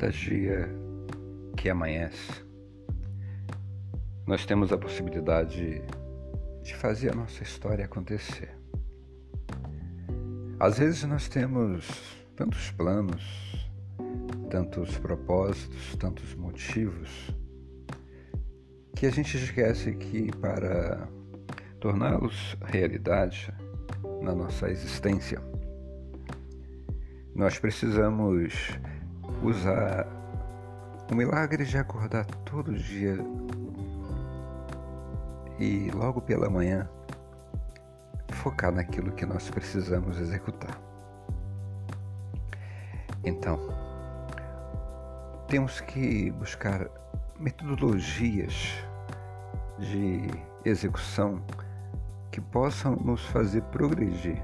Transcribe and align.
cada 0.00 0.12
dia 0.12 0.66
que 1.58 1.68
amanhece, 1.68 2.42
nós 4.26 4.46
temos 4.46 4.72
a 4.72 4.78
possibilidade 4.78 5.82
de 6.62 6.74
fazer 6.74 7.12
a 7.12 7.14
nossa 7.14 7.42
história 7.42 7.84
acontecer. 7.84 8.48
Às 10.58 10.78
vezes 10.78 11.04
nós 11.04 11.28
temos 11.28 11.86
tantos 12.34 12.70
planos, 12.70 13.68
tantos 14.48 14.96
propósitos, 14.96 15.94
tantos 15.96 16.34
motivos, 16.34 17.36
que 18.96 19.04
a 19.04 19.10
gente 19.10 19.36
esquece 19.36 19.92
que 19.92 20.34
para 20.38 21.06
torná-los 21.78 22.56
realidade 22.62 23.52
na 24.22 24.34
nossa 24.34 24.70
existência, 24.70 25.42
nós 27.34 27.58
precisamos 27.58 28.54
usar 29.42 30.06
o 31.10 31.14
milagre 31.14 31.64
de 31.64 31.78
acordar 31.78 32.24
todo 32.44 32.72
dia 32.72 33.16
e 35.58 35.90
logo 35.90 36.20
pela 36.20 36.48
manhã 36.48 36.88
focar 38.32 38.72
naquilo 38.72 39.12
que 39.12 39.26
nós 39.26 39.50
precisamos 39.50 40.18
executar. 40.18 40.78
Então, 43.24 43.58
temos 45.48 45.80
que 45.80 46.30
buscar 46.30 46.88
metodologias 47.38 48.82
de 49.78 50.30
execução 50.64 51.42
que 52.30 52.40
possam 52.40 52.96
nos 52.96 53.24
fazer 53.26 53.62
progredir 53.64 54.42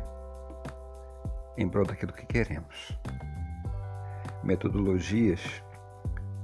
em 1.56 1.68
prol 1.68 1.86
daquilo 1.86 2.12
que 2.12 2.26
queremos. 2.26 2.98
Metodologias 4.46 5.40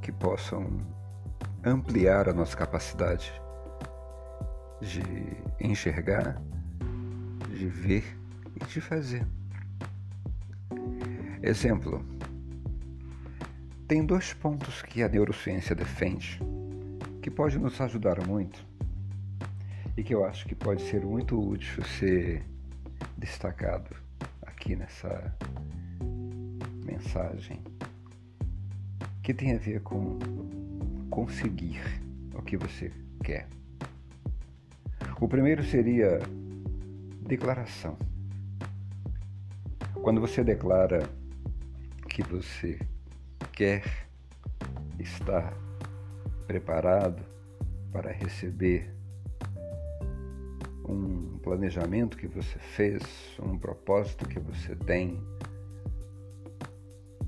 que 0.00 0.10
possam 0.10 0.66
ampliar 1.64 2.28
a 2.28 2.32
nossa 2.32 2.56
capacidade 2.56 3.32
de 4.80 5.02
enxergar, 5.64 6.42
de 7.48 7.68
ver 7.68 8.18
e 8.56 8.64
de 8.64 8.80
fazer. 8.80 9.24
Exemplo: 11.40 12.04
tem 13.86 14.04
dois 14.04 14.34
pontos 14.34 14.82
que 14.82 15.04
a 15.04 15.08
neurociência 15.08 15.76
defende 15.76 16.40
que 17.22 17.30
pode 17.30 17.56
nos 17.56 17.80
ajudar 17.80 18.26
muito 18.26 18.66
e 19.96 20.02
que 20.02 20.12
eu 20.12 20.24
acho 20.24 20.44
que 20.46 20.56
pode 20.56 20.82
ser 20.82 21.02
muito 21.02 21.40
útil 21.40 21.84
ser 21.84 22.44
destacado 23.16 23.94
aqui 24.44 24.74
nessa 24.74 25.32
mensagem 26.84 27.62
que 29.22 29.32
tem 29.32 29.54
a 29.54 29.58
ver 29.58 29.80
com 29.82 30.18
conseguir 31.08 31.80
o 32.34 32.42
que 32.42 32.56
você 32.56 32.90
quer. 33.22 33.46
O 35.20 35.28
primeiro 35.28 35.62
seria 35.62 36.18
declaração. 37.20 37.96
Quando 40.02 40.20
você 40.20 40.42
declara 40.42 41.08
que 42.08 42.22
você 42.22 42.78
quer 43.52 43.84
estar 44.98 45.54
preparado 46.46 47.22
para 47.92 48.10
receber 48.10 48.92
um 50.88 51.38
planejamento 51.38 52.16
que 52.16 52.26
você 52.26 52.58
fez, 52.58 53.02
um 53.40 53.56
propósito 53.56 54.26
que 54.26 54.40
você 54.40 54.74
tem, 54.74 55.20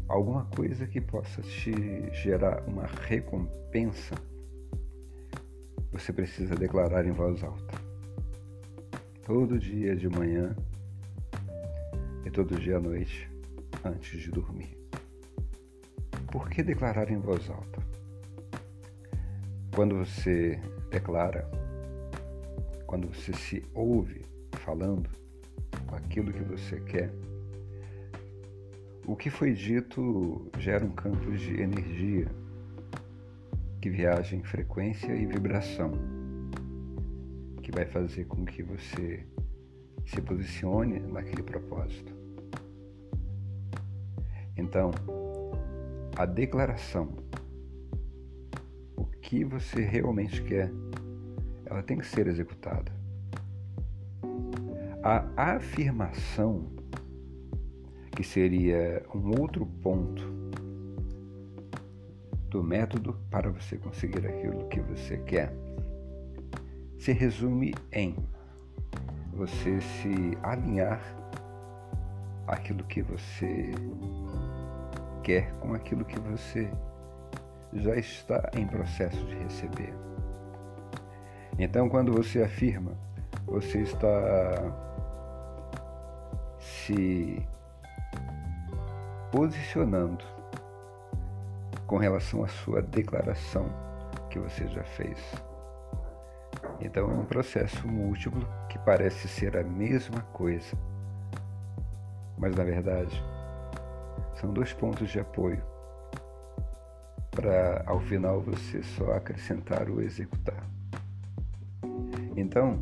alguma 0.08 0.44
coisa 0.47 0.86
que 0.86 1.01
possa 1.01 1.42
te 1.42 1.73
gerar 2.12 2.62
uma 2.68 2.86
recompensa, 2.86 4.14
você 5.92 6.12
precisa 6.12 6.55
declarar 6.55 7.06
em 7.06 7.12
voz 7.12 7.42
alta. 7.42 7.79
Todo 9.24 9.58
dia 9.58 9.96
de 9.96 10.08
manhã 10.08 10.55
e 12.24 12.30
todo 12.30 12.58
dia 12.58 12.77
à 12.77 12.80
noite 12.80 13.30
antes 13.84 14.20
de 14.20 14.30
dormir. 14.30 14.77
Por 16.30 16.48
que 16.50 16.62
declarar 16.62 17.11
em 17.11 17.18
voz 17.18 17.48
alta? 17.48 17.83
Quando 19.74 19.96
você 19.96 20.61
declara, 20.90 21.48
quando 22.86 23.08
você 23.08 23.33
se 23.33 23.62
ouve 23.73 24.23
falando 24.52 25.08
aquilo 25.92 26.33
que 26.33 26.42
você 26.42 26.80
quer, 26.80 27.11
o 29.07 29.15
que 29.15 29.29
foi 29.31 29.53
dito 29.53 30.51
gera 30.59 30.85
um 30.85 30.91
campo 30.91 31.31
de 31.33 31.61
energia 31.61 32.27
que 33.81 33.91
viaja 33.91 34.35
em 34.35 34.42
frequência 34.42 35.15
e 35.15 35.27
vibração, 35.27 35.92
que 37.63 37.70
vai 37.70 37.85
fazer 37.85 38.25
com 38.25 38.45
que 38.45 38.63
você 38.63 39.27
se 40.07 40.20
posicione 40.23 41.01
naquele 41.01 41.42
propósito. 41.42 42.15
Então, 44.57 44.91
a 46.17 46.25
declaração, 46.25 47.09
o 48.97 49.05
que 49.05 49.45
você 49.45 49.83
realmente 49.83 50.42
quer, 50.42 50.71
ela 51.67 51.83
tem 51.83 51.98
que 51.98 52.07
ser 52.07 52.27
executada. 52.27 52.92
A 55.03 55.57
afirmação, 55.57 56.73
que 58.14 58.23
seria 58.23 59.05
um 59.14 59.41
outro 59.41 59.67
ponto 59.83 60.23
do 62.48 62.63
método 62.63 63.19
para 63.30 63.51
você 63.51 63.77
conseguir 63.77 64.27
aquilo 64.27 64.69
que 64.69 64.80
você 64.80 65.17
quer, 65.19 65.52
se 66.98 67.13
resume 67.13 67.74
em 67.92 68.17
você 69.33 69.80
se 69.80 70.39
alinhar 70.42 71.01
aquilo 72.47 72.85
que 72.85 73.03
você 73.03 73.73
quer 75.23 75.53
com 75.55 75.74
aquilo 75.74 76.05
que 76.05 76.19
você 76.20 76.70
já 77.73 77.97
está 77.97 78.51
em 78.57 78.67
processo 78.67 79.24
de 79.27 79.35
receber. 79.35 79.92
Então, 81.58 81.89
quando 81.89 82.13
você 82.13 82.42
afirma, 82.42 82.92
você 83.47 83.80
está 83.80 84.08
se 86.58 87.45
posicionando 89.34 90.24
com 91.89 91.96
relação 91.96 92.45
à 92.45 92.46
sua 92.46 92.80
declaração 92.80 93.67
que 94.30 94.39
você 94.39 94.68
já 94.68 94.84
fez. 94.84 95.18
Então 96.80 97.11
é 97.11 97.14
um 97.14 97.24
processo 97.24 97.84
múltiplo 97.89 98.46
que 98.68 98.78
parece 98.78 99.27
ser 99.27 99.56
a 99.56 99.64
mesma 99.64 100.20
coisa, 100.33 100.78
mas 102.39 102.55
na 102.55 102.62
verdade 102.62 103.20
são 104.36 104.52
dois 104.52 104.73
pontos 104.73 105.11
de 105.11 105.18
apoio 105.18 105.61
para 107.33 107.83
ao 107.86 107.98
final 107.98 108.40
você 108.40 108.84
só 108.84 109.14
acrescentar 109.14 109.90
o 109.90 110.00
executar. 110.00 110.62
Então, 112.36 112.78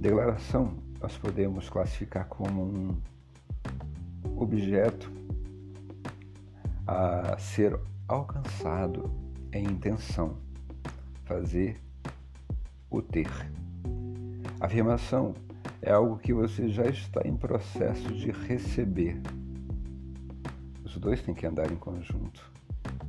declaração 0.00 0.72
nós 1.00 1.18
podemos 1.18 1.68
classificar 1.68 2.26
como 2.28 2.62
um 2.62 3.02
objeto 4.36 5.25
a 6.86 7.36
ser 7.38 7.78
alcançado 8.06 9.10
em 9.52 9.64
intenção, 9.64 10.36
fazer 11.24 11.80
o 12.90 13.02
ter. 13.02 13.30
Afirmação 14.60 15.34
é 15.82 15.92
algo 15.92 16.18
que 16.18 16.32
você 16.32 16.68
já 16.68 16.86
está 16.86 17.20
em 17.26 17.36
processo 17.36 18.12
de 18.14 18.30
receber. 18.30 19.20
Os 20.84 20.96
dois 20.96 21.20
têm 21.22 21.34
que 21.34 21.46
andar 21.46 21.70
em 21.70 21.76
conjunto, 21.76 22.50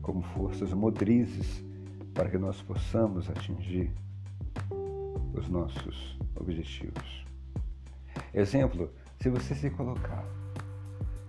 como 0.01 0.22
forças 0.22 0.74
motrizes 0.74 1.63
para 2.13 2.30
que 2.30 2.38
nós 2.38 2.62
possamos 2.63 3.30
atingir 3.30 3.92
os 5.34 5.48
nossos 5.48 6.18
objetivos. 6.36 7.25
Exemplo, 8.34 8.92
se 9.19 9.30
você 9.30 9.56
se 9.56 9.69
colocar, 9.69 10.25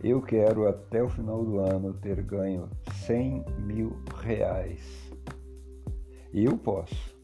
eu 0.03 0.23
quero 0.23 0.69
até 0.69 1.03
o 1.03 1.09
final 1.09 1.45
do 1.45 1.59
ano 1.59 1.93
ter 1.95 2.23
ganho 2.23 2.69
100 3.07 3.45
mil 3.59 3.97
reais. 4.23 4.81
E 6.33 6.45
eu 6.45 6.57
posso, 6.57 7.17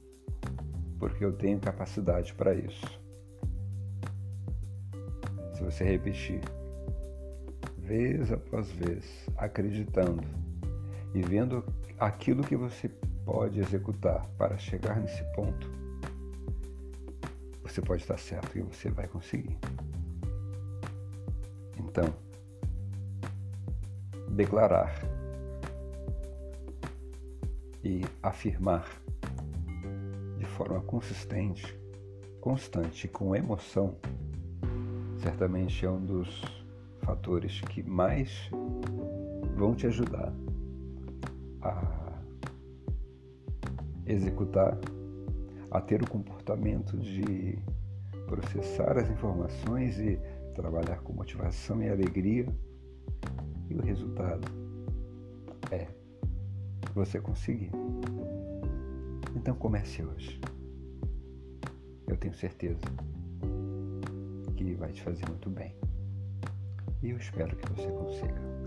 porque 0.99 1.25
eu 1.25 1.33
tenho 1.33 1.61
capacidade 1.61 2.35
para 2.35 2.55
isso. 2.55 3.01
Se 5.55 5.63
você 5.63 5.85
repetir, 5.85 6.41
vez 7.79 8.33
após 8.33 8.71
vez, 8.73 9.29
acreditando 9.37 10.25
e 11.15 11.23
vendo 11.23 11.65
aquilo 11.99 12.43
que 12.43 12.57
você 12.57 12.89
pode 13.25 13.61
executar 13.61 14.29
para 14.37 14.59
chegar 14.59 14.99
nesse 14.99 15.23
ponto, 15.35 15.71
você 17.63 17.81
pode 17.81 18.03
estar 18.03 18.19
certo 18.19 18.59
e 18.59 18.63
você 18.63 18.91
vai 18.91 19.07
conseguir. 19.07 19.57
Então, 21.79 22.24
declarar 24.35 24.93
e 27.83 28.03
afirmar 28.23 28.89
de 30.39 30.45
forma 30.45 30.81
consistente, 30.81 31.79
constante, 32.41 33.09
com 33.09 33.35
emoção, 33.35 33.97
certamente 35.19 35.87
é 35.87 35.91
um 35.91 36.05
dos 36.05 36.43
fatores 37.03 37.61
que 37.61 37.83
mais 37.83 38.51
vão 39.57 39.75
te 39.75 39.87
ajudar 39.87 40.33
a 41.63 42.05
executar, 44.07 44.79
a 45.71 45.81
ter 45.81 46.03
o 46.03 46.09
comportamento 46.09 46.97
de 46.99 47.59
processar 48.27 48.99
as 48.99 49.09
informações 49.09 49.99
e 49.99 50.19
trabalhar 50.55 51.01
com 51.01 51.13
motivação 51.13 51.83
e 51.83 51.89
alegria. 51.89 52.47
E 53.69 53.75
o 53.75 53.83
resultado 53.83 54.47
é 55.71 55.87
você 56.95 57.21
conseguir. 57.21 57.71
Então 59.35 59.55
comece 59.57 60.03
hoje. 60.03 60.41
Eu 62.07 62.17
tenho 62.17 62.35
certeza 62.35 62.85
que 64.57 64.75
vai 64.75 64.93
te 64.93 65.03
fazer 65.03 65.27
muito 65.29 65.51
bem. 65.51 65.75
E 67.03 67.11
eu 67.11 67.17
espero 67.17 67.57
que 67.57 67.69
você 67.71 67.91
consiga. 67.91 68.64